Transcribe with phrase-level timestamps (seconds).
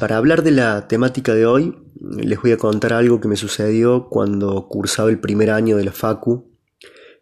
[0.00, 4.08] Para hablar de la temática de hoy, les voy a contar algo que me sucedió
[4.08, 6.52] cuando cursaba el primer año de la FACU,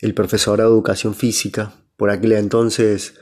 [0.00, 1.74] el profesorado de educación física.
[1.96, 3.14] Por aquel entonces,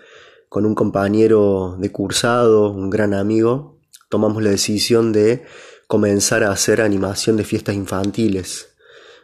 [0.48, 5.44] con un compañero de cursado, un gran amigo, tomamos la decisión de
[5.88, 8.68] comenzar a hacer animación de fiestas infantiles,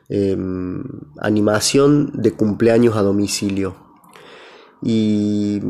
[0.09, 0.83] em,
[1.21, 3.77] animación de cumpleaños a domicilio.
[4.83, 5.61] Y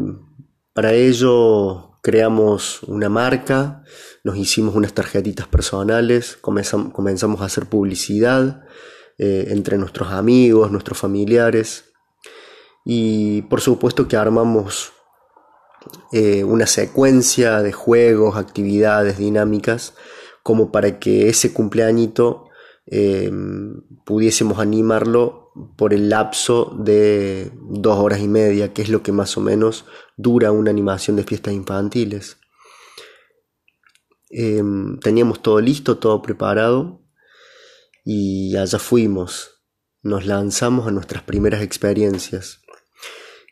[0.72, 3.82] para ello creamos una marca,
[4.26, 8.64] nos hicimos unas tarjetitas personales, comenzamos, a hacer publicidad
[9.18, 11.92] eh, entre nuestros amigos, nuestros familiares
[12.84, 14.92] y por supuesto que armamos
[16.10, 19.94] eh, una secuencia de juegos, actividades, dinámicas,
[20.42, 22.48] como para que ese cumpleañito
[22.86, 23.30] eh,
[24.04, 29.36] pudiésemos animarlo por el lapso de dos horas y media, que es lo que más
[29.36, 29.84] o menos
[30.16, 32.38] dura una animación de fiestas infantiles.
[34.38, 37.00] Em, teníamos todo listo, todo preparado
[38.04, 39.62] y allá fuimos.
[40.02, 42.60] Nos lanzamos a nuestras primeras experiencias.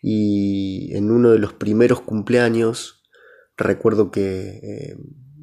[0.03, 3.03] Y en uno de los primeros cumpleaños,
[3.57, 4.61] recuerdo que
[4.93, 4.99] em,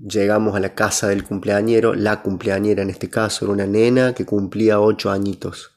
[0.08, 4.28] llegamos a la casa del cumpleañero, la cumpleañera en este caso era una nena que
[4.28, 5.72] cumplía ocho añitos.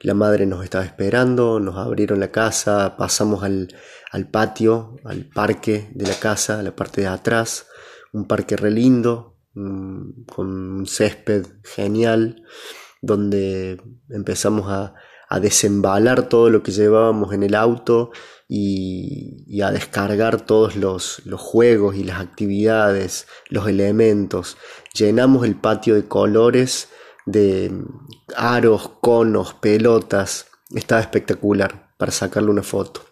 [0.00, 3.68] La madre nos estaba esperando, nos abrieron la casa, pasamos al,
[4.32, 7.66] patio, al parque de la casa, a la parte de atrás,
[8.12, 12.44] un parque re lindo, con un césped genial,
[13.00, 14.94] donde empezamos a,
[15.28, 18.10] a desembalar todo lo que llevábamos en el auto
[18.48, 24.56] y, a descargar todos los, los, juegos y las actividades, los elementos.
[24.94, 26.88] Llenamos el patio de colores,
[27.24, 27.72] de
[28.36, 30.46] aros, conos, pelotas.
[30.74, 33.02] Estaba espectacular para sacarle una foto.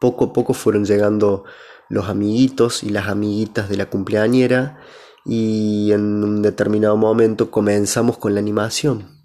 [0.00, 1.44] Poco a poco fueron llegando
[1.88, 4.80] los amiguitos y las amiguitas de la cumpleañera
[5.24, 9.20] y en un determinado momento comenzamos con la animación.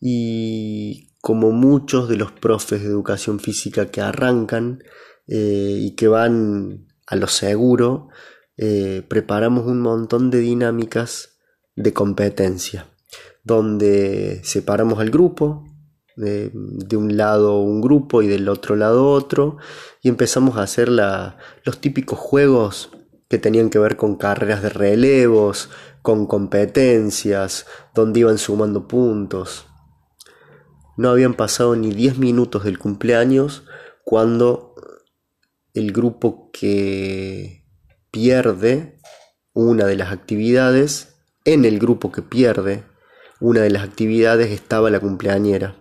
[0.00, 4.82] Y como muchos de los profes de educación física que arrancan
[5.26, 8.08] eh, y que van a lo seguro,
[8.56, 11.38] eh, preparamos un montón de dinámicas
[11.76, 12.86] de competencia,
[13.42, 15.64] donde separamos al grupo,
[16.20, 19.56] de, un lado un grupo y del otro lado otro,
[20.02, 22.90] y empezamos a hacer los típicos juegos
[23.28, 25.70] que tenían que ver con carreras de relevos,
[26.02, 29.66] con competencias, donde iban sumando puntos.
[30.96, 33.64] No habían pasado ni 10 minutos del cumpleaños
[34.04, 34.74] cuando
[35.72, 37.64] el grupo que
[38.10, 38.98] pierde
[39.52, 41.14] una de las actividades,
[41.44, 42.84] en el grupo que pierde
[43.40, 45.79] una de las actividades estaba la cumpleañera.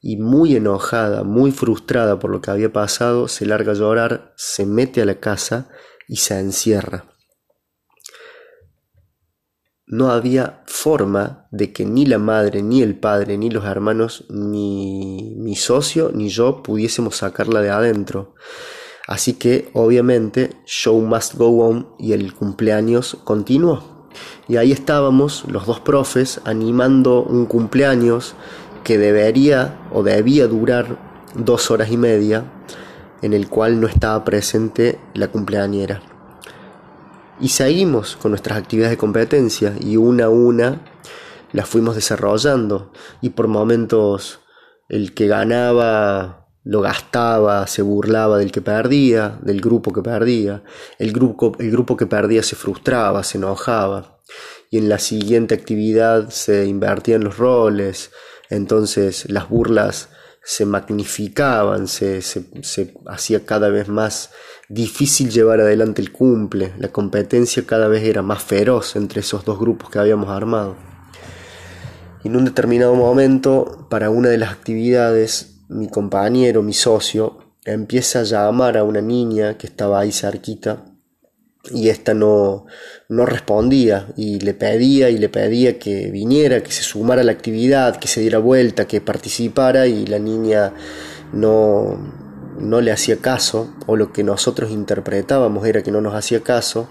[0.00, 4.64] Y muy enojada, muy frustrada por lo que había pasado, se larga a llorar, se
[4.66, 5.68] mete a la casa
[6.06, 7.04] y se encierra
[9.90, 15.34] no había forma de que ni la madre, ni el padre, ni los hermanos, ni
[15.38, 18.34] mi socio, ni yo pudiésemos sacarla de adentro.
[19.06, 24.08] Así que obviamente show must go on y el cumpleaños continuó.
[24.46, 28.34] Y ahí estábamos los dos profes animando un cumpleaños
[28.82, 30.98] que debería o debía durar
[31.34, 32.44] dos horas y media,
[33.22, 36.02] en el cual no estaba presente la cumpleañera.
[37.40, 40.80] Y seguimos con nuestras actividades de competencia y una a una
[41.52, 42.92] las fuimos desarrollando.
[43.20, 44.40] Y por momentos
[44.88, 50.62] el que ganaba lo gastaba, se burlaba del que perdía, del grupo que perdía,
[50.98, 54.20] el grupo, el grupo que perdía se frustraba, se enojaba.
[54.70, 58.10] Y en la siguiente actividad se invertían los roles,
[58.50, 60.08] entonces las burlas
[60.42, 62.22] se magnificaban, se,
[63.06, 64.30] hacía cada vez más
[64.68, 69.58] difícil llevar adelante el cumple, la competencia cada vez era más feroz entre esos dos
[69.58, 70.76] grupos que habíamos armado.
[72.24, 78.20] Y en un determinado momento, para una de las actividades, mi compañero, mi socio, empieza
[78.20, 80.87] a llamar a una niña que estaba ahí cerquita
[81.72, 82.66] y esta no,
[83.08, 87.32] no respondía y le pedía y le pedía que viniera, que se sumara a la
[87.32, 90.72] actividad, que se diera vuelta, que participara y la niña
[91.32, 91.98] no,
[92.58, 96.88] no le hacía caso o lo que nosotros interpretábamos era que no nos hacía caso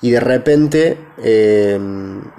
[0.00, 1.78] y de repente eh,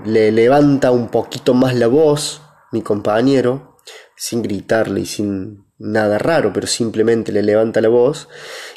[0.05, 2.41] le levanta un poquito más la voz
[2.71, 3.77] mi compañero
[4.15, 8.27] sin gritarle y sin nada raro, pero simplemente le levanta la voz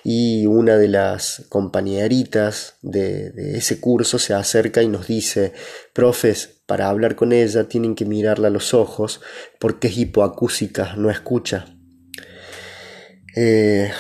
[0.05, 5.53] y una de las compañeritas de, ese curso se acerca y nos dice,
[5.93, 9.21] profes, para hablar con ella tienen que mirarla a los ojos
[9.59, 11.67] porque es hipoacúsica, no escucha.
[13.37, 13.91] Eh,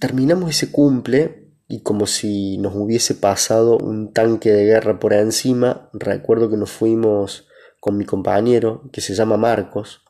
[0.00, 5.88] terminamos ese cumple y como si nos hubiese pasado un tanque de guerra por encima,
[5.92, 7.48] recuerdo que nos fuimos
[7.80, 10.03] con mi compañero, que se llama Marcos,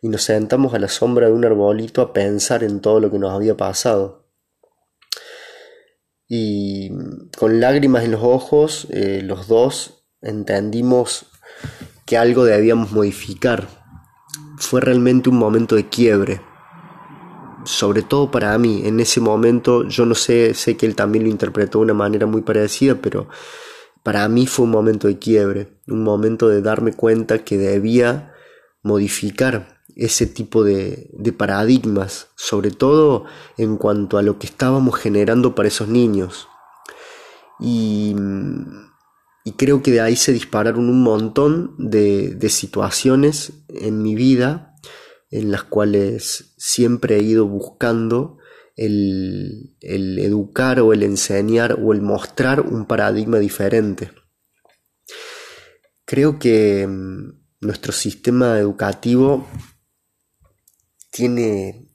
[0.00, 3.18] y nos sentamos a la sombra de un arbolito a pensar en todo lo que
[3.18, 4.28] nos había pasado.
[6.28, 6.90] Y
[7.38, 11.26] con lágrimas en los ojos, eh, los dos entendimos
[12.06, 13.66] que algo debíamos modificar.
[14.58, 16.40] Fue realmente un momento de quiebre
[17.68, 21.30] sobre todo para mí, en ese momento, yo no sé, sé que él también lo
[21.30, 23.28] interpretó de una manera muy parecida, pero
[24.02, 28.27] para mí fue un momento de quiebre, un momento de darme cuenta que debía
[28.88, 33.24] modificar ese tipo de, paradigmas, sobre todo
[33.56, 36.48] en cuanto a lo que estábamos generando para esos niños.
[37.60, 38.14] Y,
[39.56, 44.74] creo que de ahí se dispararon un montón de, de situaciones en mi vida
[45.30, 48.38] en las cuales siempre he ido buscando
[48.78, 54.12] el, educar o el enseñar o el mostrar un paradigma diferente.
[56.04, 56.88] Creo que
[57.60, 59.46] nuestro sistema educativo
[61.10, 61.88] tiene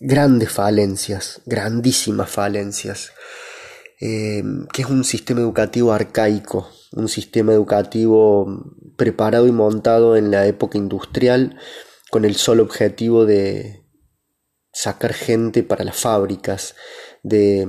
[0.00, 3.12] grandes falencias, grandísimas falencias,
[4.00, 4.42] eh,
[4.72, 8.46] que es un sistema educativo arcaico, un sistema educativo
[8.96, 11.58] preparado y montado en la época industrial
[12.10, 13.82] con el solo objetivo de
[14.72, 16.74] sacar gente para las fábricas,
[17.22, 17.66] de,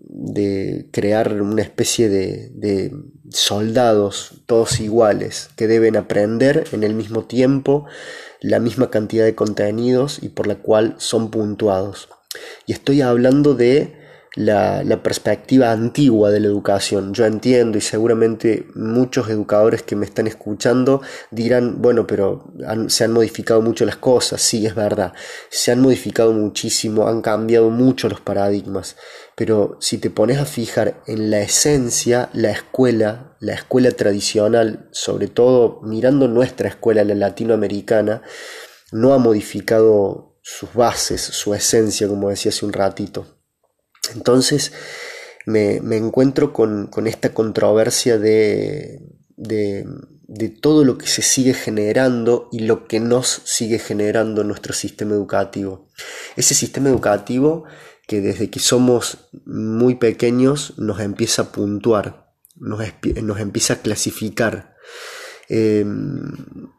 [0.00, 2.92] de crear una especie de, de,
[3.30, 7.86] soldados todos iguales que deben aprender en el mismo tiempo
[8.40, 12.08] la misma cantidad de contenidos y por la cual son puntuados.
[12.66, 14.04] Y estoy hablando de
[14.36, 17.14] la, perspectiva antigua de la educación.
[17.14, 22.52] Yo entiendo y seguramente muchos educadores que me están escuchando dirán, bueno, pero
[22.88, 25.12] se han modificado mucho las cosas, sí, es verdad,
[25.50, 28.96] se han modificado muchísimo, han cambiado mucho los paradigmas,
[29.36, 35.26] pero si te pones a fijar en la esencia, la escuela, la escuela tradicional, sobre
[35.26, 38.22] todo mirando nuestra escuela, la latinoamericana,
[38.92, 43.26] no ha modificado sus bases, su esencia, como decía hace un ratito.
[44.14, 44.72] Entonces
[45.46, 49.00] me, encuentro con, esta controversia de,
[49.36, 55.14] de, todo lo que se sigue generando y lo que nos sigue generando nuestro sistema
[55.14, 55.88] educativo.
[56.36, 57.64] Ese sistema educativo
[58.06, 62.80] que desde que somos muy pequeños nos empieza a puntuar, nos,
[63.40, 64.74] empieza a clasificar.
[65.48, 66.32] Em,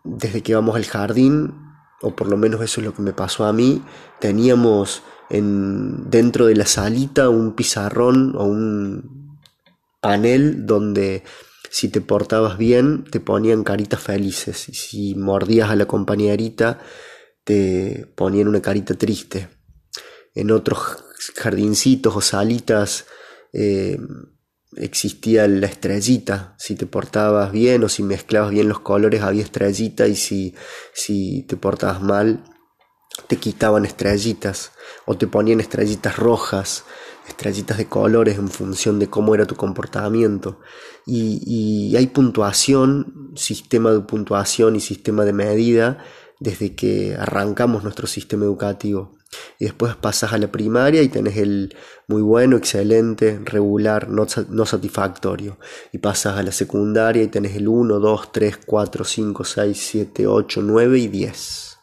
[0.03, 1.53] desde que vamos al jardín,
[2.01, 3.83] o por lo menos eso es lo que me pasó a mí,
[4.19, 9.39] teníamos en, dentro de la salita un pizarrón o un
[10.01, 11.23] panel donde
[11.71, 16.79] si te portabas bien te ponían caritas felices y si mordías a la compañerita
[17.43, 19.49] te ponían una carita triste.
[20.33, 21.04] En otros
[21.35, 23.05] jardincitos o salitas
[23.53, 23.99] eh,
[24.75, 26.55] existía la estrellita.
[26.57, 30.55] Si te portabas bien o si mezclabas bien los colores había estrellita y si,
[30.93, 32.43] si te portabas mal
[33.27, 34.71] te quitaban estrellitas
[35.05, 36.83] o te ponían estrellitas rojas,
[37.27, 40.59] estrellitas de colores en función de cómo era tu comportamiento.
[41.05, 46.03] Y, hay puntuación, sistema de puntuación y sistema de medida
[46.39, 49.17] desde que arrancamos nuestro sistema educativo.
[49.59, 51.75] Y después pasas a la primaria y tenés el
[52.07, 55.57] muy bueno, excelente, regular, no, no, satisfactorio.
[55.91, 60.27] Y pasas a la secundaria y tenés el 1, 2, 3, 4, 5, 6, 7,
[60.27, 61.75] 8, 9 y 10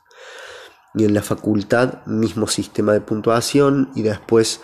[0.95, 4.61] y en la facultad mismo sistema de puntuación y después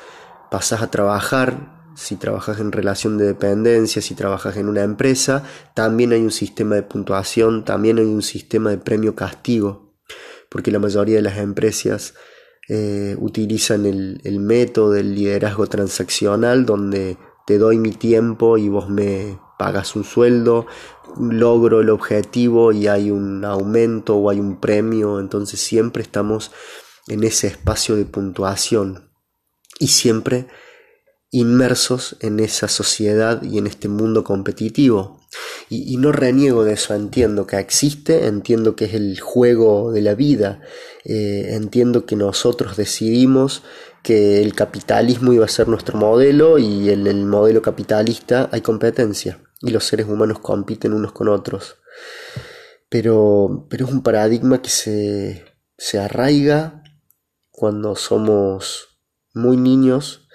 [0.50, 5.43] pasas a trabajar, si trabajas en relación de dependencia, si trabajas en una empresa,
[5.75, 9.95] también hay un sistema de puntuación, también hay un sistema de premio-castigo,
[10.49, 12.15] porque la mayoría de las empresas
[12.69, 18.91] eh, utilizan el, el método del liderazgo transaccional donde te doy mi tiempo y vos
[18.91, 20.67] me pagas un sueldo,
[21.19, 26.53] logro el objetivo y hay un aumento o hay un premio, entonces siempre estamos
[27.09, 29.11] en ese espacio de puntuación
[29.79, 30.47] y siempre
[31.31, 35.21] inmersos en esa sociedad y en este mundo competitivo.
[35.69, 40.15] Y, no reniego de eso, entiendo que existe, entiendo que es el juego de la
[40.15, 40.63] vida,
[41.05, 43.63] eh, entiendo que nosotros decidimos
[44.03, 49.41] que el capitalismo iba a ser nuestro modelo y en el modelo capitalista hay competencia
[49.61, 51.77] y los seres humanos compiten unos con otros.
[52.89, 55.45] Pero, pero es un paradigma que se,
[55.77, 56.83] se arraiga
[57.51, 59.01] cuando somos
[59.35, 60.28] muy niños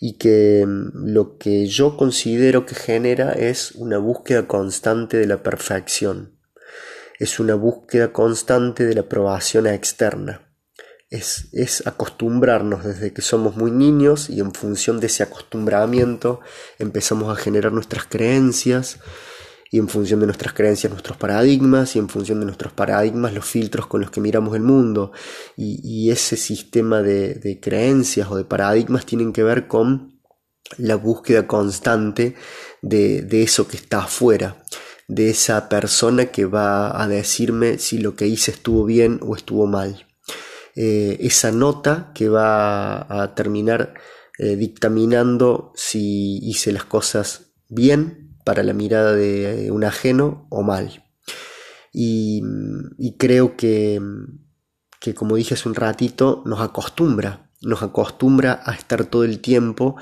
[0.00, 5.42] y que mm, lo que yo considero que genera es una búsqueda constante de la
[5.42, 6.38] perfección,
[7.18, 10.42] es una búsqueda constante de la aprobación externa.
[11.10, 16.40] es, es, acostumbrarnos desde que somos muy niños y en función de ese acostumbramiento
[16.78, 18.98] empezamos a generar nuestras creencias
[19.70, 23.44] y en función de nuestras creencias nuestros paradigmas y en función de nuestros paradigmas los
[23.44, 25.12] filtros con los que miramos el mundo
[25.56, 30.20] y, ese sistema de, creencias o de paradigmas tienen que ver con
[30.76, 32.34] la búsqueda constante
[32.82, 34.62] de, de eso que está afuera
[35.08, 39.66] de esa persona que va a decirme si lo que hice estuvo bien o estuvo
[39.66, 40.06] mal.
[40.76, 43.94] Eh, esa nota que va a terminar
[44.38, 51.04] eh, dictaminando si hice las cosas bien para la mirada de un ajeno o mal.
[51.92, 52.42] Y,
[53.18, 54.00] creo que,
[55.02, 59.96] que, como dije hace un ratito, nos acostumbra, nos acostumbra a estar todo el tiempo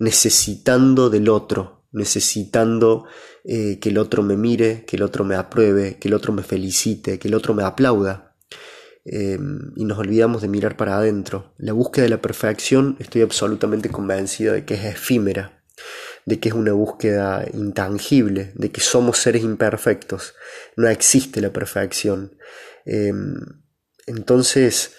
[0.00, 3.04] necesitando del otro, necesitando
[3.44, 6.42] eh, que el otro me mire, que el otro me apruebe, que el otro me
[6.42, 8.34] felicite, que el otro me aplauda.
[9.04, 11.54] Em, y nos olvidamos de mirar para adentro.
[11.56, 15.61] La búsqueda de la perfección estoy absolutamente convencida de que es efímera,
[16.24, 20.34] de que es una búsqueda intangible, de que somos seres imperfectos.
[20.76, 22.36] No existe la perfección.
[22.84, 23.34] Em,
[24.06, 24.92] entonces,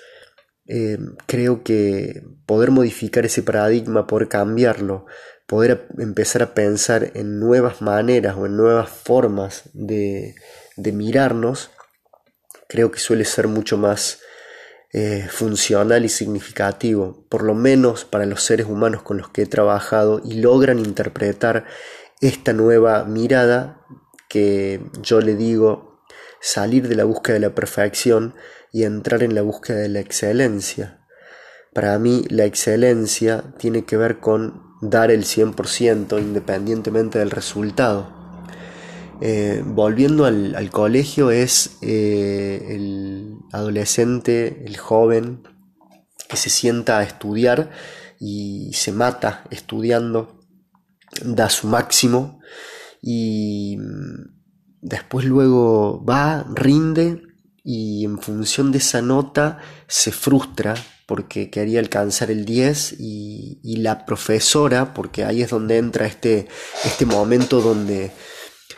[0.65, 5.05] em, creo que poder modificar ese paradigma, poder cambiarlo,
[5.47, 10.35] poder empezar a pensar en nuevas maneras o en nuevas formas de,
[10.77, 11.69] mirarnos,
[12.67, 14.19] creo que suele ser mucho más
[14.95, 19.45] eh, funcional y significativo, por lo menos para los seres humanos con los que he
[19.47, 21.65] trabajado y logran interpretar
[22.21, 23.81] esta nueva mirada
[24.29, 25.99] que yo le digo
[26.41, 28.35] salir de la búsqueda de la perfección
[28.71, 31.03] y entrar en la búsqueda de la excelencia.
[31.73, 38.22] Para mí la excelencia tiene que ver con dar el 100% independientemente del resultado.
[39.25, 45.43] Eh, volviendo al, colegio es eh, el adolescente, el joven
[46.27, 47.71] que se sienta a estudiar
[48.19, 50.41] y se mata estudiando,
[51.23, 52.41] da su máximo
[53.01, 54.41] y mm,
[54.81, 57.21] después luego va, rinde
[57.63, 60.75] y en función de esa nota se frustra
[61.05, 66.49] porque quería alcanzar el 10 y, la profesora, porque ahí es donde entra este,
[66.83, 68.11] este momento donde,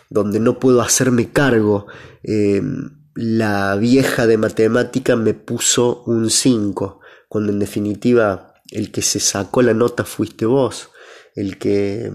[0.09, 1.87] donde no puedo hacerme cargo.
[2.23, 9.19] Em, la vieja de matemática me puso un 5, cuando en definitiva el que se
[9.19, 10.89] sacó la nota fuiste vos,
[11.35, 12.11] el que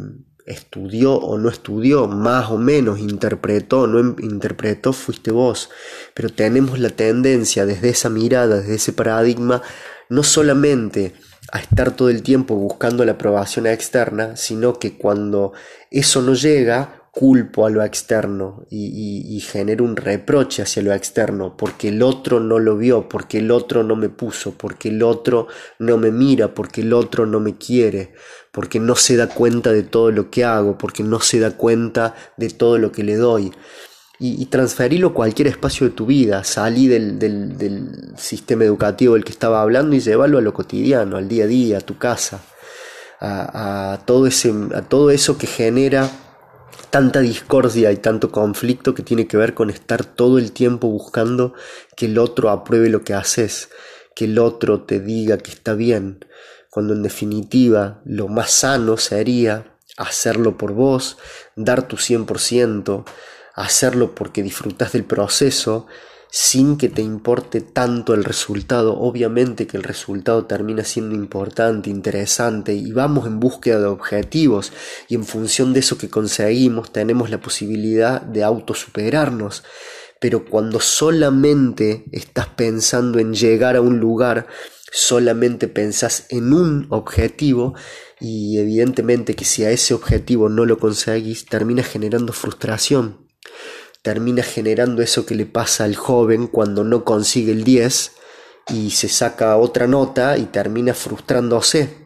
[0.47, 5.71] estudió o no estudió, más o menos interpretó o no interpretó, fuiste vos.
[6.15, 9.63] Pero tenemos la tendencia desde esa mirada, desde ese paradigma,
[10.09, 11.15] no solamente
[11.53, 15.53] a estar todo el tiempo buscando la aprobación externa, sino que cuando
[15.91, 21.57] eso no llega, culpo a lo externo y, y, genero un reproche hacia lo externo
[21.57, 25.49] porque el otro no lo vio, porque el otro no me puso, porque el otro
[25.79, 28.15] no me mira, porque el otro no me quiere,
[28.53, 32.15] porque no se da cuenta de todo lo que hago, porque no se da cuenta
[32.37, 33.53] de todo lo que le doy
[34.21, 36.45] y, transferirlo a cualquier espacio de tu vida.
[36.45, 41.45] Salí del, sistema educativo del que estaba hablando y llevarlo a lo cotidiano, al día
[41.45, 42.43] a día, a tu casa,
[43.19, 46.11] a, todo, ese, a todo eso que genera
[46.91, 51.55] tanta discordia y tanto conflicto que tiene que ver con estar todo el tiempo buscando
[51.97, 53.71] que el otro apruebe lo que haces,
[54.15, 56.25] que el otro te diga que está bien,
[56.71, 61.19] cuando en definitiva lo más sano sería hacerlo por vos,
[61.57, 63.05] dar tu 100%,
[63.55, 65.87] hacerlo porque disfrutas del proceso
[66.31, 68.99] sin que te importe tanto el resultado.
[68.99, 74.73] Obviamente que el resultado termina siendo importante, interesante y vamos en búsqueda de objetivos
[75.09, 79.65] y en función de eso que conseguimos tenemos la posibilidad de autosuperarnos.
[80.21, 84.47] Pero cuando solamente estás pensando en llegar a un lugar,
[84.93, 87.75] solamente pensás en un objetivo
[88.21, 93.31] y evidentemente que si a ese objetivo no lo conseguís termina generando frustración
[94.03, 98.13] termina generando eso que le pasa al joven cuando no consigue el 10
[98.69, 102.01] y se saca otra nota y termina frustrándose.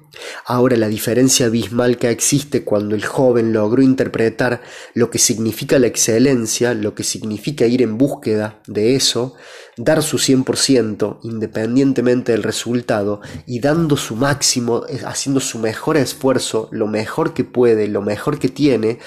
[0.47, 4.63] Ahora la diferencia abismal que existe cuando el joven logró interpretar
[4.95, 9.35] lo que significa la excelencia, lo que significa ir en búsqueda de eso,
[9.77, 16.87] dar su 100% independientemente del resultado y dando su máximo, haciendo su mejor esfuerzo, lo
[16.87, 19.01] mejor que puede, lo mejor que tiene,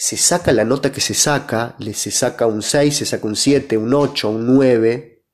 [0.00, 3.36] se saca la nota que se saca, le se saca un 6, se saca un
[3.36, 5.26] 7, un 8, un 9,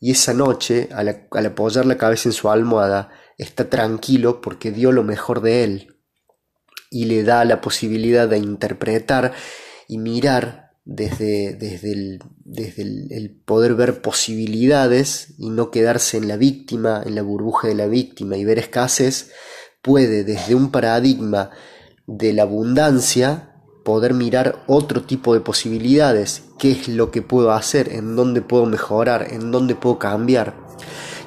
[0.00, 5.04] y esa noche, al, apoyar la cabeza en su almohada, está tranquilo porque dio lo
[5.04, 5.98] mejor de él
[6.90, 9.34] y le da la posibilidad de interpretar
[9.88, 16.38] y mirar desde, desde, el, desde el, poder ver posibilidades y no quedarse en la
[16.38, 19.32] víctima, en la burbuja de la víctima y ver escasez,
[19.82, 21.50] puede desde un paradigma
[22.06, 23.47] de la abundancia
[23.88, 28.66] poder mirar otro tipo de posibilidades, qué es lo que puedo hacer, en dónde puedo
[28.66, 30.52] mejorar, en dónde puedo cambiar.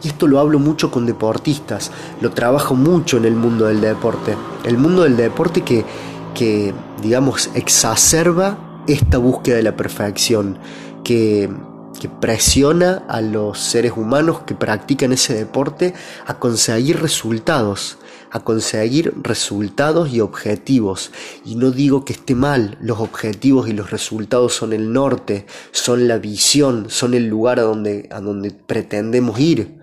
[0.03, 1.89] Y esto lo hablo mucho con deportistas,
[2.22, 4.36] lo trabajo mucho en el mundo del deporte.
[4.63, 5.84] El mundo del deporte que,
[6.36, 10.60] que digamos, exacerba esta búsqueda de la perfección
[11.03, 11.50] que,
[12.20, 15.94] presiona a los seres humanos que practican ese deporte
[16.25, 17.98] a conseguir resultados,
[18.31, 21.11] a conseguir resultados y objetivos.
[21.45, 26.07] Y no digo que esté mal, los objetivos y los resultados son el norte, son
[26.07, 29.79] la visión, son el lugar a donde, a donde pretendemos ir.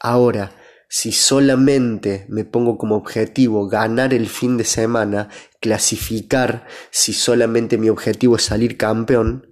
[0.00, 0.56] Ahora,
[0.88, 5.28] si solamente me pongo como objetivo ganar el fin de semana,
[5.60, 9.46] clasificar, si solamente mi objetivo es salir campeón,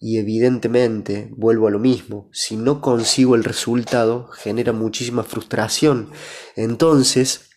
[0.00, 6.10] y evidentemente vuelvo a lo mismo, si no consigo el resultado genera muchísima frustración.
[6.54, 7.47] Entonces,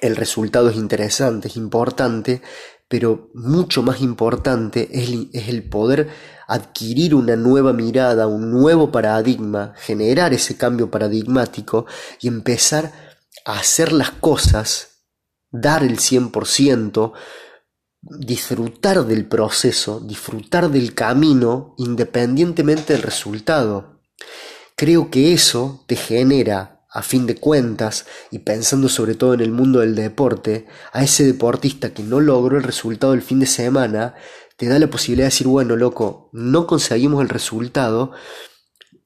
[0.00, 2.42] el resultado es interesante, es importante,
[2.88, 6.08] pero mucho más importante es, el poder
[6.46, 11.86] adquirir una nueva mirada, un nuevo paradigma, generar ese cambio paradigmático
[12.20, 12.92] y empezar
[13.44, 15.04] a hacer las cosas,
[15.50, 17.12] dar el 100%,
[18.00, 24.00] disfrutar del proceso, disfrutar del camino independientemente del resultado.
[24.76, 29.52] Creo que eso te genera a fin de cuentas, y pensando sobre todo en el
[29.52, 34.14] mundo del deporte, a ese deportista que no logró el resultado el fin de semana,
[34.56, 38.12] te da la posibilidad de decir, bueno, loco, no conseguimos el resultado,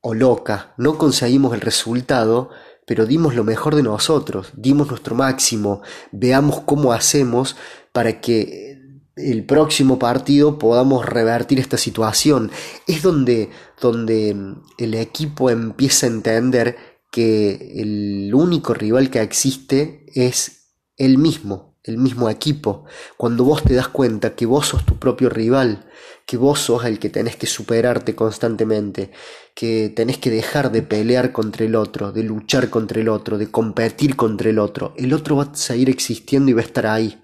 [0.01, 2.51] o loca, no conseguimos el resultado,
[2.87, 5.83] pero dimos lo mejor de nosotros, dimos nuestro máximo,
[6.13, 7.57] veamos cómo hacemos
[7.93, 8.79] para que
[9.17, 12.51] el próximo partido podamos revertir esta situación.
[12.87, 14.37] Es donde, donde
[14.79, 21.99] el equipo empieza a entender que el único rival que existe es él mismo, el
[21.99, 22.85] mismo equipo,
[23.17, 25.89] cuando vos te das cuenta que vos sos tu propio rival,
[26.27, 29.11] que vos sos el que tenés que superarte constantemente,
[29.55, 33.51] que tenés que dejar de pelear contra el otro, de luchar contra el otro, de
[33.51, 37.21] competir contra el otro, el otro va a seguir existiendo y va a estar ahí.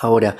[0.00, 0.36] Ahora,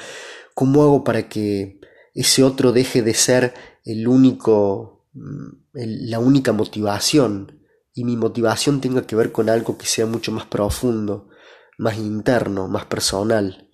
[0.55, 1.79] ¿cómo hago para que
[2.15, 7.56] ese otro deje de ser el único, mm, la única motivación
[7.97, 11.31] y mi motivación tenga que ver con algo que sea mucho más profundo?
[11.79, 13.69] más interno, más personal,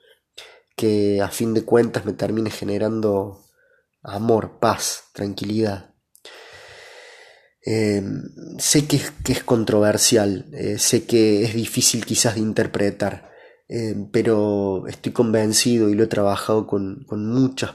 [0.76, 3.40] que a fin de cuentas me termine generando
[4.02, 5.94] amor, paz, tranquilidad.
[7.64, 8.24] Em,
[8.58, 13.30] sé que, es controversial, eh, sé que es difícil quizás de interpretar,
[13.68, 17.72] em, pero estoy convencido y lo he trabajado con, con, muchas,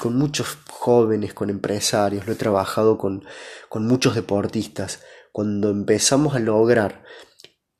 [0.00, 3.24] con muchos jóvenes, con empresarios, lo he trabajado con,
[3.68, 5.00] con muchos deportistas.
[5.36, 7.04] Cuando empezamos a lograr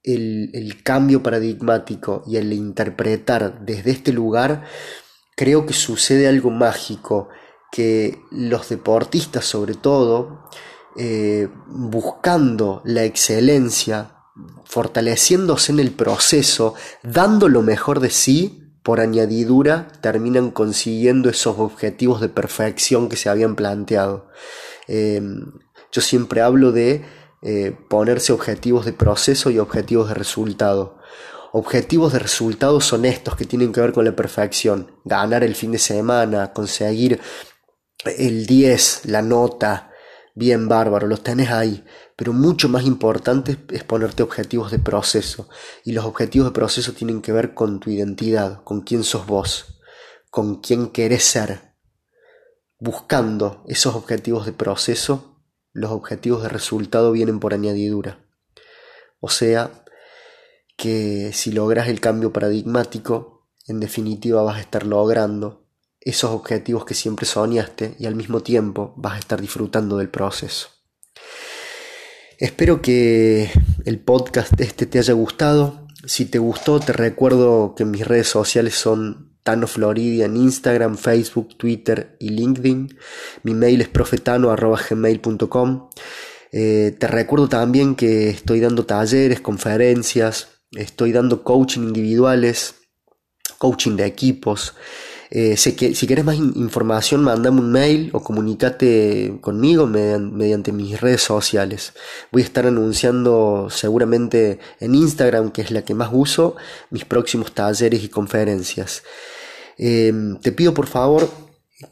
[0.03, 4.65] el, cambio paradigmático y el interpretar desde este lugar,
[5.35, 7.31] creo que sucede algo mágico,
[7.73, 10.51] que los deportistas sobre todo,
[10.99, 14.19] eh, buscando la excelencia,
[14.67, 22.21] fortaleciéndose en el proceso, dando lo mejor de sí, por añadidura, terminan consiguiendo esos objetivos
[22.21, 24.29] de perfección que se habían planteado.
[24.89, 25.23] Eh,
[25.91, 27.03] yo siempre hablo de
[27.43, 30.99] eh, ponerse objetivos de proceso y objetivos de resultado.
[31.53, 34.93] Objetivos de resultado son estos que tienen que ver con la perfección.
[35.05, 37.21] Ganar el fin de semana, conseguir
[38.05, 39.91] el 10, la nota,
[40.35, 41.85] bien bárbaro, los tenés ahí.
[42.17, 45.49] Pero mucho más importante es ponerte objetivos de proceso.
[45.85, 49.81] Y los objetivos de proceso tienen que ver con tu identidad, con quién sos vos,
[50.31, 51.75] con quién querés ser.
[52.79, 55.36] Buscando esos objetivos de proceso
[55.77, 58.19] los objetivos de resultado vienen por añadidura.
[59.21, 59.85] O sea,
[60.77, 65.67] que si logras el cambio paradigmático, en definitiva vas a estar logrando
[66.01, 70.69] esos objetivos que siempre soñaste y al mismo tiempo vas a estar disfrutando del proceso.
[72.39, 73.51] Espero que
[73.85, 75.87] el podcast este te haya gustado.
[76.07, 81.57] Si te gustó, te recuerdo que mis redes sociales son Tano Floridia en Instagram, Facebook,
[81.57, 82.99] Twitter y LinkedIn.
[83.45, 85.89] Mi mail es profetano.gmail.com.
[86.51, 92.75] Eh, te recuerdo también que estoy dando talleres, conferencias, estoy dando coaching individuales,
[93.59, 94.75] coaching de equipos.
[95.31, 101.93] Eh, si quieres más información, mandame un mail o comunícate conmigo mediante mis redes sociales.
[102.33, 106.57] Voy a estar anunciando seguramente en Instagram, que es la que más uso,
[106.91, 109.05] mis próximos talleres y conferencias.
[109.79, 111.29] Em, te pido por favor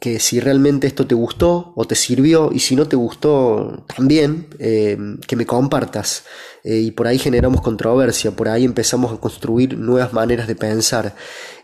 [0.00, 4.48] que si realmente esto te gustó o te sirvió y si no te gustó también,
[4.58, 6.24] eh, que me compartas.
[6.62, 11.14] Eh, y por ahí generamos controversia, por ahí empezamos a construir nuevas maneras de pensar.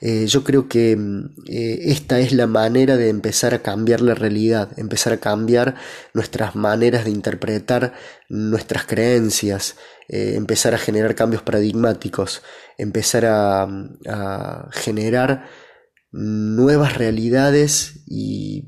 [0.03, 0.99] Eh, yo creo que
[1.47, 5.77] esta es la manera de empezar a cambiar la realidad, empezar a cambiar
[6.13, 7.95] nuestras maneras de interpretar
[8.29, 9.77] nuestras creencias,
[10.09, 12.43] empezar a generar cambios paradigmáticos,
[12.77, 15.70] empezar a generar
[16.13, 18.65] nuevas realidades y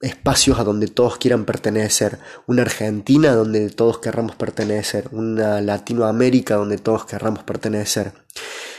[0.00, 6.78] espacios a donde todos quieran pertenecer, una Argentina donde todos querramos pertenecer, una Latinoamérica donde
[6.78, 8.12] todos querramos pertenecer.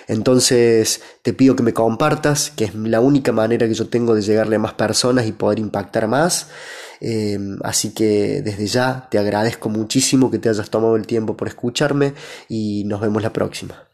[0.07, 4.21] Entonces te pido que me compartas, que es la única manera que yo tengo de
[4.21, 6.47] llegarle a más personas y poder impactar más.
[7.01, 11.47] Em, así que desde ya te agradezco muchísimo que te hayas tomado el tiempo por
[11.47, 12.13] escucharme
[12.47, 13.88] y nos vemos la próxima.